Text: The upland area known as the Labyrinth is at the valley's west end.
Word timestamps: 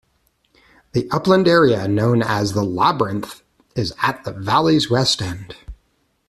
The 0.93 1.07
upland 1.11 1.47
area 1.47 1.87
known 1.87 2.23
as 2.23 2.53
the 2.53 2.63
Labyrinth 2.63 3.43
is 3.75 3.93
at 4.01 4.23
the 4.23 4.31
valley's 4.31 4.89
west 4.89 5.21
end. 5.21 5.55